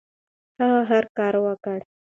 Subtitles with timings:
[0.59, 1.79] هغه هر کار وکړ.